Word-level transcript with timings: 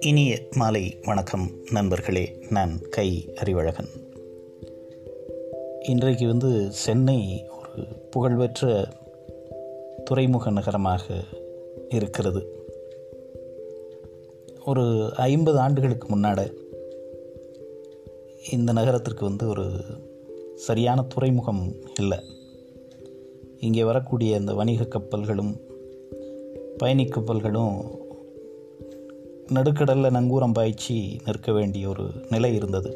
இனிய 0.00 0.38
மாலை 0.56 0.96
வணக்கம் 1.04 1.50
நண்பர்களே 1.70 2.36
நான் 2.50 2.78
கை 2.90 3.32
அறிவழகன். 3.34 3.88
இன்றைக்கு 5.88 6.26
வந்து 6.26 6.72
சென்னை 6.72 7.46
ஒரு 7.48 7.84
புகழ்பெற்ற 8.10 8.88
துறைமுக 10.04 10.50
நகரமாக 10.50 11.24
இருக்கிறது. 11.88 12.46
ஒரு 14.64 15.10
ஐம்பது 15.16 15.58
ஆண்டுகளுக்கு 15.58 16.16
முன்னாட 16.16 16.52
இந்த 18.50 18.72
நகரத்திற்கு 18.72 19.24
வந்து 19.24 19.48
ஒரு 19.48 19.70
சரியான 20.54 21.02
துறைமுகம் 21.02 21.74
இல்லை. 21.98 22.18
இங்கே 23.60 23.84
வரக்கூடிய 23.84 24.36
அந்த 24.36 24.54
வணிக 24.54 24.84
கப்பல்களும் 24.84 25.60
பயணி 26.78 27.04
கப்பல்களும் 27.04 27.80
நடுக்கடலில் 29.48 30.14
நங்கூரம் 30.14 30.52
பாய்ச்சி 30.52 31.20
நிற்க 31.24 31.52
வேண்டிய 31.52 31.88
ஒரு 31.88 32.10
நிலை 32.30 32.54
இருந்தது. 32.54 32.90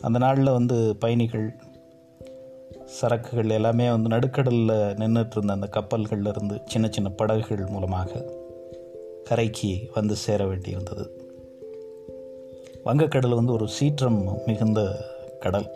அந்த 0.00 0.18
நாளில் 0.18 0.50
வந்து 0.50 0.96
பயணிகள் 0.96 1.54
சரக்குகள் 2.84 3.50
எல்லாமே 3.50 3.90
வந்து 3.90 4.08
நடுக்கடலில் 4.08 4.94
நின்றுட்டு 4.94 5.30
இருந்த 5.30 5.52
அந்த 5.52 5.66
கப்பல்களில் 5.66 6.26
இருந்து 6.26 6.60
சின்ன 6.64 6.88
சின்ன 6.90 7.10
படகுகள் 7.10 7.66
மூலமாக 7.66 8.24
கரைக்கு 9.24 9.90
வந்து 9.94 10.16
சேர 10.16 10.44
வேண்டியிருந்தது. 10.44 11.08
வங்கக்கடல் 12.84 13.34
வந்து 13.34 13.52
ஒரு 13.52 13.68
சீற்றம் 13.68 14.38
மிகுந்த 14.46 15.04
கடல். 15.40 15.66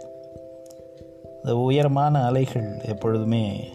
இந்த 1.45 1.57
உயரமான 1.57 2.25
அலைகள் 2.25 2.81
எப்பொழுதுமே 2.85 3.69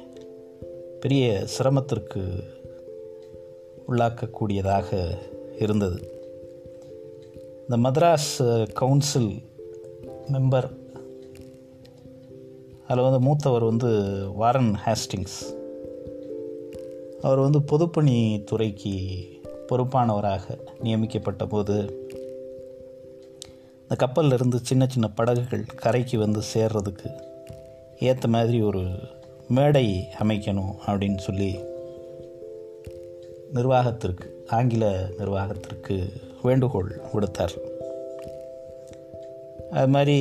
பெரிய 0.99 1.45
சிரமத்திற்கு 1.45 2.43
உள்ளாக்கக்கூடியதாக 3.87 5.17
இருந்தது. 5.59 5.99
இந்த 7.69 7.89
மദ്രാஸ் 7.89 8.67
கவுன்சில் 8.73 9.41
மெம்பர் 10.31 10.69
அதில் 12.87 13.03
வந்து 13.03 13.19
மூத்தவர் 13.19 13.63
வந்து 13.63 13.91
வாரன் 14.33 14.75
ஹேஸ்டிங்ஸ். 14.85 15.39
அவர் 17.21 17.39
வந்து 17.39 17.59
பொதுப்பணித்துறைக்கு 17.59 18.97
பொறுப்பானவராக 19.69 20.59
நியமிக்கப்பட்ட 20.79 21.45
போது 21.45 21.75
இந்த 23.81 23.95
கப்பலில் 23.97 24.33
இருந்து 24.33 24.59
சின்ன 24.63 24.87
சின்ன 24.89 25.07
படகுகள் 25.07 25.65
கரைக்கு 25.75 26.19
வந்து 26.19 26.39
சேர்றதுக்கு 26.53 27.27
ஏற்ற 27.99 28.27
மாதிரி 28.27 28.61
ஒரு 28.61 28.83
மேடை 29.47 30.07
அமைக்கணும் 30.19 30.73
அப்படின்னு 30.85 31.17
சொல்லி 31.17 31.59
நிர்வாகத்திற்கு 33.53 34.43
ஆங்கில 34.47 35.09
நிர்வாகத்திற்கு 35.17 36.09
வேண்டுகோள் 36.43 37.01
விடுத்தார். 37.13 37.55
அது 39.71 39.87
மாதிரி 39.87 40.19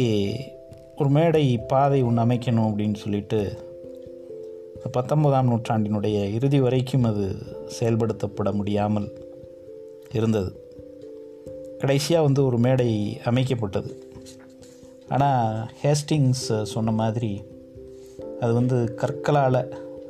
ஒரு 0.96 1.08
மேடை 1.08 1.58
பாதை 1.58 2.02
ஒன்று 2.02 2.24
அமைக்கணும் 2.24 2.68
அப்படின்னு 2.68 2.94
சொல்லிட்டு 2.94 3.66
பத்தொன்பதாம் 4.92 5.50
நூற்றாண்டினுடைய 5.50 6.32
இறுதி 6.32 6.60
வரைக்கும் 6.60 7.04
அது 7.04 7.36
செயல்படுத்தப்பட 7.80 8.52
முடியாமல் 8.52 9.08
இருந்தது. 10.12 10.50
கடைசியாக 11.78 12.24
வந்து 12.24 12.44
ஒரு 12.44 12.58
மேடை 12.58 13.20
அமைக்கப்பட்டது. 13.24 13.92
ஆனால் 15.08 15.70
ஹேஸ்டிங்ஸ் 15.82 16.62
சொன்ன 16.62 16.90
மாதிரி 16.90 17.42
அது 18.41 18.53
வந்து 18.53 18.94
கற்களால் 18.94 19.61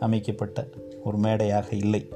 அமைக்கப்பட்ட 0.00 0.66
ஒரு 1.04 1.16
மேடையாக 1.16 1.76
இல்லை. 1.76 2.08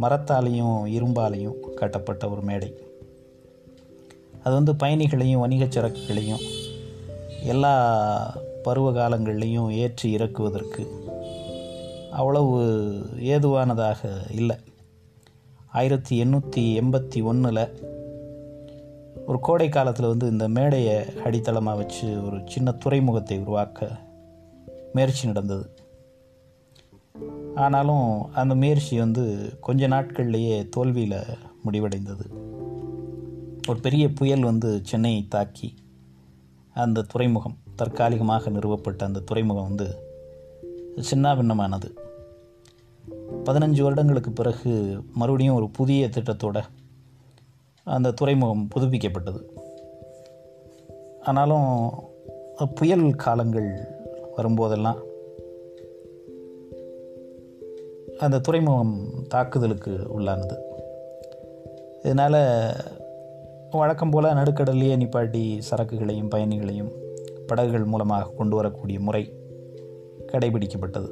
மரத்தாலையும் 0.00 0.78
இரும்பாலையும் 0.86 1.74
கட்டப்பட்ட 1.74 2.28
ஒரு 2.28 2.42
மேடை. 2.42 2.74
அது 4.44 4.54
வந்து 4.54 4.74
பயணிகளையும் 4.76 5.40
வணிகச் 5.40 5.78
சரக்குகளையும் 5.78 6.42
எல்லா 7.44 7.74
பருவ 8.62 8.90
காலங்கள்லேயும் 8.92 9.70
ஏற்றி 9.70 10.10
இறக்குவதற்கு 10.10 11.02
அவ்வளவு 12.10 12.56
ஏதுவானதாக 13.20 14.08
இல்லை. 14.30 14.56
ஆயிரத்தி 15.70 16.24
எண்ணூற்றி 16.24 16.56
எண்பத்தி 16.56 17.22
ஒன்றில் 17.22 17.92
ஒரு 19.26 19.40
கோடை 19.40 19.68
காலத்தில் 19.68 20.06
வந்து 20.06 20.30
இந்த 20.30 20.48
மேடையை 20.48 21.04
அடித்தளமாக 21.24 21.76
வச்சு 21.76 22.26
ஒரு 22.26 22.40
சின்ன 22.46 22.72
துறைமுகத்தை 22.72 23.38
உருவாக்க 23.38 23.88
முயற்சி 24.94 25.26
நடந்தது. 25.26 25.70
ஆனாலும் 27.54 28.34
அந்த 28.34 28.54
முயற்சி 28.54 28.98
வந்து 28.98 29.56
கொஞ்ச 29.60 29.88
நாட்கள்லேயே 29.88 30.68
தோல்வியில் 30.68 31.22
முடிவடைந்தது. 31.64 32.24
ஒரு 33.68 33.80
பெரிய 33.80 34.12
புயல் 34.12 34.42
வந்து 34.42 34.80
சென்னையை 34.82 35.28
தாக்கி 35.28 35.74
அந்த 36.74 37.02
துறைமுகம் 37.02 37.56
தற்காலிகமாக 37.76 38.50
நிறுவப்பட்ட 38.50 39.06
அந்த 39.06 39.20
துறைமுகம் 39.20 39.62
வந்து 39.62 39.96
சின்னாபின்னமானது. 40.96 41.90
பதினஞ்சு 43.44 43.82
வருடங்களுக்கு 43.82 44.32
பிறகு 44.32 45.02
மறுபடியும் 45.14 45.54
ஒரு 45.54 45.68
புதிய 45.68 46.06
திட்டத்தோட 46.06 46.62
அந்த 47.84 48.10
துறைமுகம் 48.10 48.68
புதுப்பிக்கப்பட்டது. 48.74 49.42
ஆனாலும் 51.22 51.92
புயல் 52.74 53.14
காலங்கள் 53.14 53.93
வரும்போதெல்லாம் 54.36 54.98
அந்த 58.18 58.38
துறைமுகம் 58.38 59.08
தாக்குதலுக்கு 59.28 59.96
உள்ளானது. 60.18 60.56
இதனால் 62.02 62.72
வழக்கம் 63.70 64.10
போல் 64.10 64.24
நடுக்கடல்லையே 64.24 64.96
நிப்பாட்டி 64.96 65.60
சரக்குகளையும் 65.70 66.28
பயணிகளையும் 66.28 66.92
படகுகள் 67.46 67.84
மூலமாக 67.84 68.30
கொண்டு 68.36 68.56
வரக்கூடிய 68.56 69.00
முறை 69.00 69.32
கடைபிடிக்கப்பட்டது. 70.32 71.10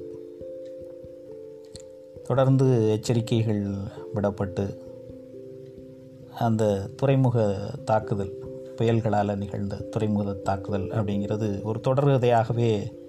தொடர்ந்து 2.25 2.65
எச்சரிக்கைகள் 2.65 3.75
விடப்பட்டு 4.15 4.79
அந்த 6.39 6.89
துறைமுக 6.97 7.57
தாக்குதல் 7.85 8.33
புயல்களால் 8.77 9.37
நிகழ்ந்த 9.37 9.77
துறைமுக 9.77 10.33
தாக்குதல் 10.33 10.89
அப்படிங்கிறது 10.89 11.63
ஒரு 11.63 11.81
தொடர்கதையாகவே 11.89 13.01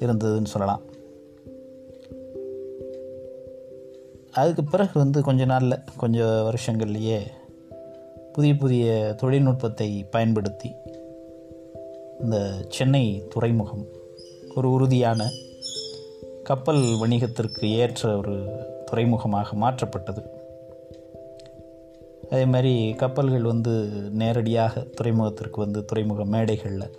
இருந்ததுன்னு 0.00 0.44
சொல்லலாம். 0.44 0.80
அதுக்கு 4.32 4.64
பிறகு 4.64 4.90
வந்து 4.94 5.22
கொஞ்ச 5.22 5.44
நாளில் 5.44 5.84
கொஞ்சம் 5.96 6.50
வருஷங்கள்லேயே 6.50 7.20
புதிய 8.32 8.54
புதிய 8.54 9.14
தொழில்நுட்பத்தை 9.16 10.04
பயன்படுத்தி 10.04 10.72
இந்த 12.20 12.64
சென்னை 12.68 13.26
துறைமுகம் 13.28 13.86
ஒரு 14.56 14.70
உறுதியான 14.70 15.30
கப்பல் 16.44 16.80
வணிகத்திற்கு 16.80 17.64
ஏற்ற 17.64 18.16
ஒரு 18.16 18.34
துறைமுகமாக 18.84 19.56
மாற்றப்பட்டது. 19.56 20.22
அதே 22.30 22.44
மாதிரி 22.44 22.94
கப்பல்கள் 22.94 23.42
வந்து 23.42 23.70
நேரடியாக 24.10 24.80
துறைமுகத்திற்கு 24.80 25.56
வந்து 25.56 25.84
துறைமுக 25.84 26.24
மேடைகளில் 26.24 26.90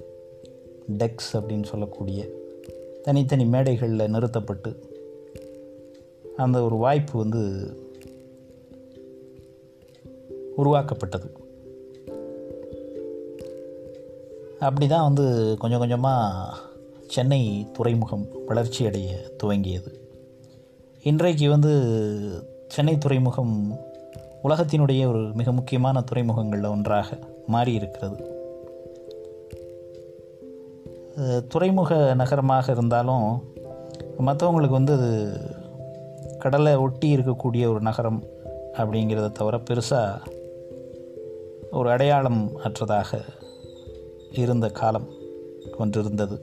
டெக்ஸ் 0.98 1.32
அப்படின்னு 1.34 1.64
சொல்லக்கூடிய 1.64 2.26
தனித்தனி 3.02 3.46
மேடைகளில் 3.46 4.10
நிறுத்தப்பட்டு 4.10 5.00
அந்த 6.38 6.64
ஒரு 6.64 6.76
வாய்ப்பு 6.76 7.20
வந்து 7.20 7.74
உருவாக்கப்பட்டது. 10.56 11.32
அப்படி 14.60 14.88
தான் 14.88 15.14
வந்து 15.14 15.58
கொஞ்சம் 15.60 15.80
கொஞ்சமாக 15.80 16.58
சென்னை 17.08 17.68
துறைமுகம் 17.74 18.28
வளர்ச்சி 18.46 18.86
அடைய 18.86 19.18
துவங்கியது. 19.44 20.00
இன்றைக்கு 21.04 21.50
வந்து 21.50 21.72
சென்னை 22.68 22.98
துறைமுகம் 22.98 23.80
உலகத்தினுடைய 24.44 25.08
ஒரு 25.08 25.32
மிக 25.34 25.52
முக்கியமான 25.52 26.04
துறைமுகங்களில் 26.12 26.70
ஒன்றாக 26.70 27.18
மாறி 27.48 27.74
இருக்கிறது 27.74 28.40
துறைமுக 31.48 32.14
நகரமாக 32.14 32.72
இருந்தாலும் 32.72 33.44
மற்றவங்களுக்கு 34.20 34.70
வந்து 34.70 34.94
அது 34.94 35.12
கடலை 36.40 36.76
ஒட்டி 36.76 37.16
இருக்கக்கூடிய 37.16 37.70
ஒரு 37.70 37.82
நகரம் 37.82 38.24
அப்படிங்கிறத 38.78 39.32
தவிர 39.32 39.58
பெருசாக 39.58 40.20
ஒரு 41.72 41.90
அடையாளம் 41.90 42.52
அற்றதாக 42.64 43.20
இருந்த 44.32 44.70
காலம் 44.70 45.08
ஒன்றிருந்தது. 45.80 46.38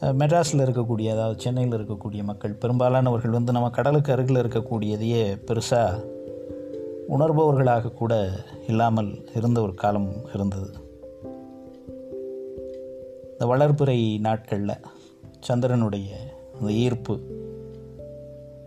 மெட்ராஸில் 0.00 0.64
இருக்கக்கூடிய 0.66 1.10
அதாவது 1.10 1.40
சென்னையில் 1.40 1.76
இருக்கக்கூடிய 1.78 2.22
மக்கள் 2.22 2.52
பெரும்பாலானவர்கள் 2.52 3.30
வந்து 3.30 3.52
நம்ம 3.52 3.70
கடலுக்கு 3.70 4.12
அருகில் 4.12 4.36
இருக்கக்கூடியதையே 4.36 5.38
பெருசாக 5.46 6.04
உணர்பவர்களாக 7.08 7.92
கூட 7.92 8.30
இல்லாமல் 8.66 9.24
இருந்த 9.34 9.60
ஒரு 9.60 9.74
காலம் 9.74 10.12
இருந்தது. 10.34 10.88
இந்த 13.40 13.54
வளர்பிறை 13.54 14.18
நாட்களில் 14.20 14.82
சந்திரனுடைய 15.46 16.08
அந்த 16.54 16.70
ஈர்ப்பு 16.72 17.14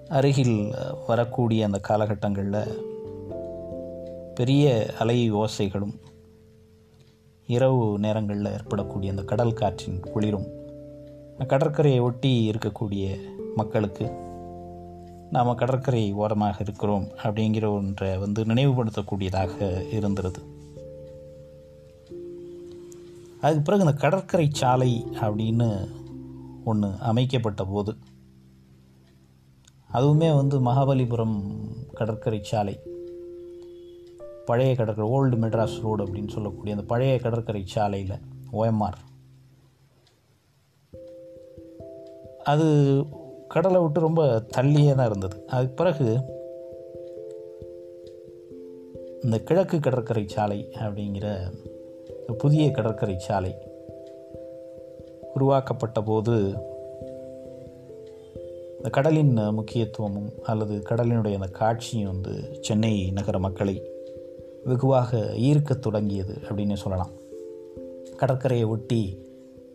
அருகில் 0.07 0.73
வரக்கூடிய 1.07 1.65
அந்த 1.65 1.79
காலகட்டங்களில் 1.87 2.71
பெரிய 4.35 4.71
அலை 4.99 5.31
ஓசைகளும் 5.33 5.93
இரவு 7.47 7.99
நேரங்களில் 7.99 8.45
ஏற்படக்கூடிய 8.45 9.11
அந்த 9.11 9.23
கடல் 9.23 9.53
காற்றின் 9.53 9.99
குளிரும் 10.13 10.47
கடற்கரையை 11.47 11.99
ஒட்டி 11.99 12.51
இருக்கக்கூடிய 12.51 13.05
மக்களுக்கு 13.55 14.07
நாம் 15.31 15.55
கடற்கரை 15.55 16.13
ஓரமாக 16.13 16.59
இருக்கிறோம் 16.59 17.07
அப்படிங்கிற 17.23 17.73
ஒன்றை 17.73 18.17
வந்து 18.17 18.45
நினைவுபடுத்தக்கூடியதாக 18.45 19.71
இருந்தது 19.95 20.52
அதுக்கு 23.43 23.63
பிறகு 23.63 23.83
இந்த 23.83 23.95
கடற்கரை 23.97 24.49
சாலை 24.51 25.05
அப்படின்னு 25.21 25.67
ஒன்று 26.65 26.89
அமைக்கப்பட்ட 26.99 27.63
போது 27.63 27.93
அதுவுமே 29.93 30.35
வந்து 30.35 30.59
மகாபலிபுரம் 30.65 31.35
கடற்கரை 31.93 32.43
சாலை 32.43 32.79
பழைய 34.45 34.75
கடற்கரை 34.75 35.09
ஓல்டு 35.09 35.35
மெட்ராஸ் 35.35 35.81
ரோடு 35.81 36.05
அப்படின்னு 36.05 36.29
சொல்லக்கூடிய 36.29 36.75
அந்த 36.75 36.87
பழைய 36.87 37.19
கடற்கரை 37.19 37.63
சாலையில் 37.65 38.15
ஓஎம்ஆர் 38.53 38.99
அது 42.43 42.67
கடலை 43.47 43.81
விட்டு 43.81 43.99
ரொம்ப 43.99 44.47
தள்ளியே 44.57 44.95
தான் 44.95 45.05
இருந்தது. 45.05 45.47
அதுக்கு 45.47 45.75
பிறகு 45.75 46.07
இந்த 49.23 49.39
கிழக்கு 49.39 49.79
கடற்கரை 49.79 50.27
சாலை 50.27 50.67
அப்படிங்கிற 50.79 51.27
புதிய 52.31 52.71
கடற்கரை 52.71 53.19
சாலை 53.19 53.55
உருவாக்கப்பட்ட 55.33 56.01
போது 56.01 56.37
இந்த 58.75 58.89
கடலின் 58.91 59.33
முக்கியத்துவமும் 59.33 60.31
அல்லது 60.43 60.83
கடலினுடைய 60.89 61.33
அந்த 61.33 61.45
காட்சியும் 61.45 62.21
வந்து 62.21 62.57
சென்னை 62.61 63.11
நகர 63.11 63.39
மக்களை 63.39 63.81
வெகுவாக 64.63 65.17
ஈர்க்க 65.35 65.79
தொடங்கியது 65.79 66.33
அப்படின்னு 66.33 66.73
சொல்லலாம். 66.73 67.09
கடற்கரையை 68.17 68.67
ஒட்டி 68.67 69.17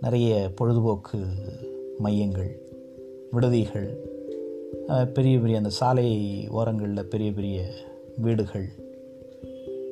நிறைய 0.00 0.50
பொழுதுபோக்கு 0.54 1.18
மையங்கள் 1.98 2.58
விடுதிகள் 3.30 4.06
பெரிய 4.86 5.38
பெரிய 5.38 5.56
அந்த 5.56 5.68
சாலை 5.68 6.48
ஓரங்களில் 6.48 7.08
பெரிய 7.08 7.32
பெரிய 7.32 7.64
வீடுகள் 8.16 8.68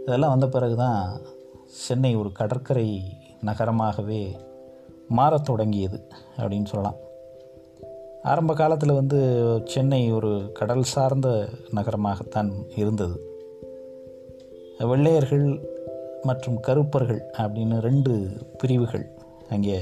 இதெல்லாம் 0.02 0.31
வந்த 0.31 0.49
பிறகு 0.49 0.76
தான் 0.76 1.20
சென்னை 1.67 2.17
ஒரு 2.17 2.33
கடற்கரை 2.33 3.03
நகரமாகவே 3.41 4.37
மாறத் 5.09 5.45
தொடங்கியது 5.45 6.01
அப்படின்னு 6.39 6.65
சொல்லலாம். 6.65 6.95
ஆரம்ப 8.23 8.55
காலத்தில் 8.55 8.93
வந்து 8.93 9.61
சென்னை 9.65 10.13
ஒரு 10.13 10.51
கடல் 10.55 10.83
சார்ந்த 10.83 11.49
நகரமாகத்தான் 11.75 12.51
இருந்தது. 12.77 13.21
வெள்ளையர்கள் 14.79 15.69
மற்றும் 16.23 16.61
கருப்பர்கள் 16.61 17.23
அப்படின்னு 17.39 17.79
ரெண்டு 17.79 18.29
பிரிவுகள் 18.59 19.09
அங்கே 19.49 19.81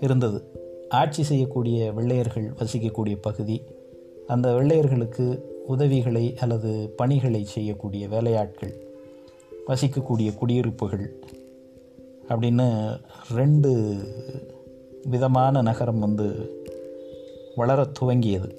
இருந்தது. 0.00 0.42
ஆட்சி 0.88 1.22
செய்யக்கூடிய 1.22 1.92
வெள்ளையர்கள் 1.92 2.54
வசிக்கக்கூடிய 2.58 3.16
பகுதி 3.20 3.62
அந்த 4.26 4.52
வெள்ளையர்களுக்கு 4.52 5.40
உதவிகளை 5.66 6.36
அல்லது 6.38 6.92
பணிகளை 6.96 7.44
செய்யக்கூடிய 7.44 8.08
வேலையாட்கள் 8.08 8.83
வசிக்கக்கூடிய 9.66 10.34
குடியிருப்புகள் 10.34 11.14
அப்படின்னு 12.28 13.00
ரெண்டு 13.34 13.94
விதமான 15.04 15.62
நகரம் 15.62 15.98
வந்து 15.98 16.50
வளர 17.54 17.86
துவங்கியது. 18.00 18.50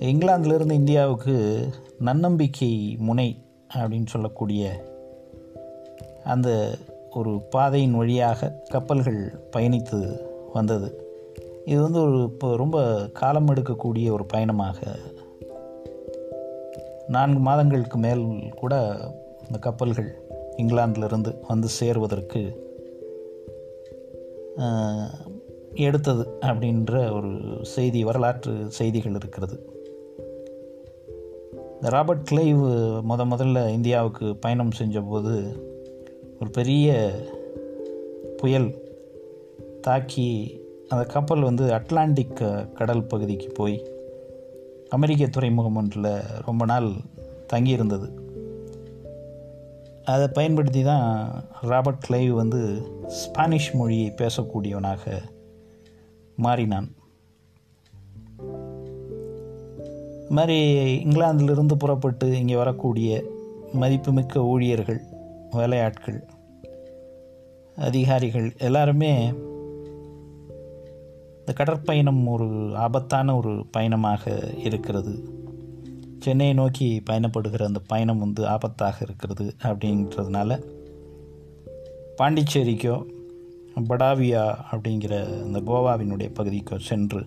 இங்கிலாந்திலிருந்து 0.00 0.72
இந்தியாவுக்கு 0.72 1.68
நன்னம்பிக்கை 1.98 2.96
முனை 2.98 3.38
அப்படின்னு 3.74 4.06
சொல்லக்கூடிய 4.06 4.90
அந்த 6.24 6.78
ஒரு 7.12 7.40
பாதையின் 7.50 7.94
வழியாக 7.94 8.62
கப்பல்கள் 8.68 9.38
பயணித்து 9.52 10.18
வந்தது. 10.52 11.06
இது 11.64 11.82
வந்து 11.82 12.02
ஒரு 12.02 12.22
இப்போ 12.22 12.56
ரொம்ப 12.56 13.08
காலம் 13.12 13.48
எடுக்கக்கூடிய 13.48 14.10
ஒரு 14.10 14.24
பயணமாக 14.26 14.98
நான்கு 17.08 17.38
மாதங்களுக்கு 17.38 17.98
மேல் 17.98 18.26
கூட 18.56 18.96
இந்த 19.46 19.58
கப்பல்கள் 19.58 20.20
இங்கிலாந்திலிருந்து 20.56 21.34
வந்து 21.48 21.68
சேருவதற்கு 21.68 22.70
எடுத்தது 25.74 26.38
அப்படின்ற 26.40 27.12
ஒரு 27.12 27.64
செய்தி 27.64 28.04
வரலாற்று 28.04 28.70
செய்திகள் 28.70 29.14
இருக்கிறது. 29.14 29.66
இந்த 31.74 31.88
ராபர்ட் 31.88 32.28
கிளைவ் 32.30 32.66
முத 33.08 33.24
முதல்ல 33.24 33.68
இந்தியாவுக்கு 33.68 34.36
பயணம் 34.36 34.70
செஞ்சபோது 34.78 35.62
ஒரு 36.40 36.50
பெரிய 36.52 37.10
புயல் 38.36 38.74
தாக்கி 39.80 40.60
அந்த 40.88 41.04
கப்பல் 41.04 41.40
வந்து 41.40 41.72
அட்லாண்டிக் 41.72 42.68
கடல் 42.74 43.06
பகுதிக்கு 43.06 43.46
போய் 43.54 43.91
அமெரிக்க 44.92 45.26
துறைமுகம் 45.26 45.76
ஒன்றில் 45.76 46.20
ரொம்ப 46.44 46.64
நாள் 46.64 46.88
தங்கியிருந்தது. 47.52 48.08
அதை 50.04 50.28
பயன்படுத்தி 50.28 50.82
தான் 50.82 51.06
ராபர்ட் 51.60 52.04
கிளைவ் 52.08 52.30
வந்து 52.30 52.60
ஸ்பானிஷ் 53.06 53.74
மொழியை 53.74 54.14
பேசக்கூடியவனாக 54.16 55.14
மாறினான். 56.36 56.88
இது 60.20 60.30
மாதிரி 60.30 60.58
இங்கிலாந்திலிருந்து 61.04 61.74
புறப்பட்டு 61.74 62.38
இங்கே 62.38 62.56
வரக்கூடிய 62.56 63.22
மதிப்புமிக்க 63.72 64.44
ஊழியர்கள் 64.44 65.00
வேலையாட்கள் 65.50 66.20
அதிகாரிகள் 67.76 68.52
எல்லாருமே 68.58 69.32
இந்த 71.42 71.52
கடற்பயணம் 71.54 72.26
ஒரு 72.26 72.72
ஆபத்தான 72.76 73.36
ஒரு 73.36 73.66
பயணமாக 73.70 74.50
இருக்கிறது. 74.56 75.40
சென்னையை 76.18 76.54
நோக்கி 76.54 77.02
பயணப்படுகிற 77.10 77.64
அந்த 77.64 77.80
பயணம் 77.86 78.18
வந்து 78.18 78.44
ஆபத்தாக 78.44 78.92
இருக்கிறது 79.00 79.54
அப்படின்றதுனால 79.62 80.62
பாண்டிச்சேரிக்கோ 82.18 83.06
படாவியா 83.88 84.54
அப்படிங்கிற 84.72 85.42
அந்த 85.42 85.60
கோவாவினுடைய 85.60 86.34
பகுதிக்கோ 86.34 86.78
சென்று 86.78 87.26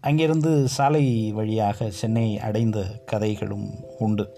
அங்கிருந்து 0.00 0.68
சாலை 0.68 1.32
வழியாக 1.32 1.90
சென்னை 1.90 2.38
அடைந்த 2.38 2.84
கதைகளும் 3.06 3.68
உண்டு. 3.98 4.28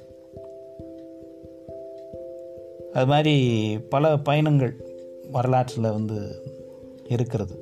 அது 2.92 3.06
மாதிரி 3.06 3.37
பல 3.78 4.18
பயணங்கள் 4.18 4.76
வரலாற்றில் 5.32 5.92
வந்து 5.92 6.18
இருக்கிறது. 7.08 7.54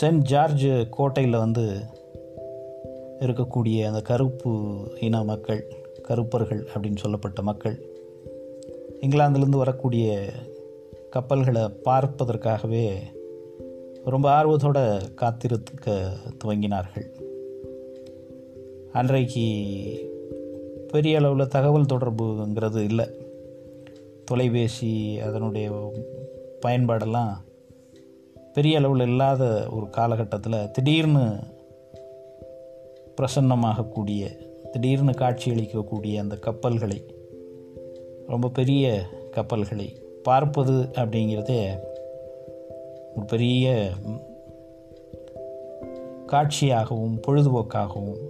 சென்ட் 0.00 0.22
ஜார்ஜ் 0.22 0.66
கோட்டையில் 0.90 1.36
வந்து 1.36 1.80
இருக்கக்கூடிய 3.18 3.86
அந்த 3.86 4.00
கருப்பு 4.00 4.82
இன 5.00 5.24
மக்கள் 5.24 5.74
கருப்பர்கள் 6.02 6.68
அப்படின்னு 6.74 6.96
சொல்லப்பட்ட 6.96 7.42
மக்கள் 7.42 7.78
இங்கிலாந்துலேருந்து 9.00 9.56
வரக்கூடிய 9.56 10.30
கப்பல்களை 11.10 11.62
பார்ப்பதற்காகவே 11.82 12.92
ரொம்ப 14.04 14.30
ஆர்வத்தோடு 14.30 15.00
காத்திருக்க 15.14 16.12
துவங்கினார்கள். 16.44 17.06
அன்றைக்கு 18.92 19.44
பெரிய 20.88 21.18
அளவில் 21.18 21.48
தகவல் 21.48 21.84
தொடர்புங்கிறது 21.84 22.84
இல்லை. 22.84 23.06
தொலைபேசி 24.24 25.20
அதனுடைய 25.20 25.92
பயன்பாடெல்லாம் 26.66 27.32
பெரிய 28.52 28.78
அளவில் 28.78 29.06
இல்லாத 29.06 29.42
ஒரு 29.70 29.86
காலகட்டத்தில் 29.90 30.70
திடீர்னு 30.70 31.24
பிரசன்னமாகக்கூடிய 33.16 34.22
திடீர்னு 34.70 35.12
காட்சியளிக்கக்கூடிய 35.12 36.14
அந்த 36.18 36.36
கப்பல்களை 36.36 37.00
ரொம்ப 38.26 38.48
பெரிய 38.48 38.92
கப்பல்களை 39.30 39.88
பார்ப்பது 40.22 40.74
அப்படிங்கிறதே 40.94 41.62
ஒரு 43.16 43.26
பெரிய 43.26 43.72
காட்சியாகவும் 46.26 47.16
பொழுதுபோக்காகவும் 47.26 48.20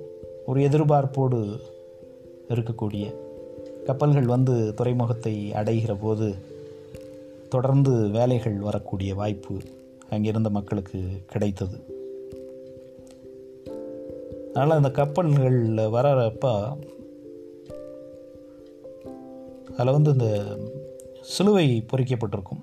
ஒரு 0.46 0.60
எதிர்பார்ப்போடு 0.60 1.38
இருக்கக்கூடிய 2.48 3.04
கப்பல்கள் 3.84 4.24
வந்து 4.24 4.74
துறைமுகத்தை 4.74 5.34
அடைகிற 5.52 5.92
போது 6.00 6.28
தொடர்ந்து 7.52 8.08
வேலைகள் 8.08 8.58
வரக்கூடிய 8.58 9.14
வாய்ப்பு 9.14 9.54
அங்கிருந்த 10.10 10.50
மக்களுக்கு 10.50 11.00
கிடைத்தது. 11.26 11.78
அதனால் 14.54 14.76
அந்த 14.76 14.90
கப்பல்களில் 14.90 15.76
வரப்போ 15.76 16.52
அதில் 19.76 19.92
வந்து 19.92 20.12
இந்த 20.12 20.28
சிலுவை 21.20 21.84
பொறிக்கப்பட்டிருக்கும். 21.92 22.62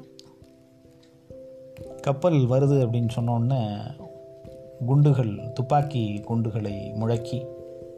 கப்பல் 2.01 2.39
வருது 2.50 2.77
அப்படின்னு 2.86 3.10
சொன்னோடனே 3.15 3.62
குண்டுகள் 4.86 5.34
துப்பாக்கி 5.53 6.03
குண்டுகளை 6.25 6.75
முழக்கி 6.93 7.39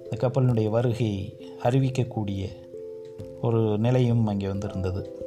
இந்த 0.03 0.15
கப்பலினுடைய 0.17 0.69
வருகையை 0.69 1.35
அறிவிக்கக்கூடிய 1.63 2.41
ஒரு 3.41 3.77
நிலையும் 3.77 4.27
அங்கே 4.27 4.47
வந்து 4.47 4.67
இருந்தது 4.69 5.20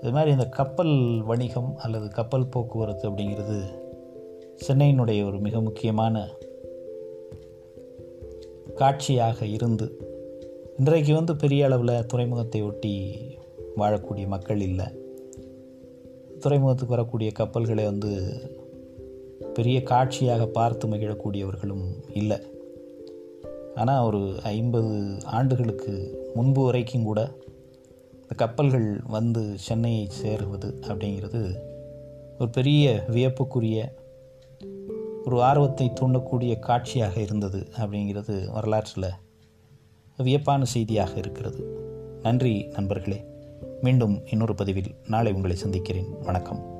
இது 0.00 0.12
மாதிரி 0.12 0.30
இந்த 0.30 0.48
கப்பல் 0.48 1.22
வணிகம் 1.22 1.76
அல்லது 1.76 2.08
கப்பல் 2.08 2.46
போக்குவரத்து 2.46 3.10
அப்படிங்கிறது 3.10 3.62
சென்னையினுடைய 4.68 5.26
ஒரு 5.26 5.38
மிக 5.38 5.60
முக்கியமான 5.60 6.28
காட்சியாக 8.74 9.46
இருந்து 9.46 10.06
இன்றைக்கு 10.76 11.14
வந்து 11.14 11.36
பெரிய 11.36 11.64
அளவில் 11.64 12.06
துறைமுகத்தை 12.06 12.62
ஒட்டி 12.62 13.16
வாழக்கூடிய 13.76 14.26
மக்கள் 14.26 14.60
இல்லை. 14.60 14.86
துறைமுகத்துக்கு 16.40 16.94
வரக்கூடிய 16.94 17.30
கப்பல்களை 17.30 17.84
வந்து 17.84 18.40
பெரிய 19.54 19.82
காட்சியாக 19.82 20.46
பார்த்து 20.46 20.88
மகிழக்கூடியவர்களும் 20.88 21.86
இல்லை. 22.12 22.36
ஆனால் 23.74 24.04
ஒரு 24.04 24.40
ஐம்பது 24.42 25.18
ஆண்டுகளுக்கு 25.24 25.92
முன்பு 26.34 26.64
வரைக்கும் 26.64 27.04
கூட 27.04 27.37
இந்த 28.28 28.46
கப்பல்கள் 28.46 29.00
வந்து 29.06 29.58
சென்னையை 29.58 30.08
சேருவது 30.08 30.80
அப்படிங்கிறது 30.82 31.56
ஒரு 32.38 32.50
பெரிய 32.50 33.04
வியப்புக்குரிய 33.08 33.94
ஒரு 35.24 35.42
ஆர்வத்தை 35.42 35.92
தூண்டக்கூடிய 36.00 36.58
காட்சியாக 36.58 37.20
இருந்தது 37.20 37.68
அப்படிங்கிறது 37.76 38.52
வரலாற்றில் 38.52 39.10
வியப்பான 40.16 40.64
செய்தியாக 40.64 41.12
இருக்கிறது. 41.12 41.64
நன்றி 42.22 42.66
நண்பர்களே. 42.66 43.24
மீண்டும் 43.80 44.22
இன்னொரு 44.30 44.54
பதிவில் 44.54 44.94
நாளை 45.06 45.32
உங்களை 45.32 45.56
சந்திக்கிறேன். 45.56 46.06
வணக்கம். 46.22 46.77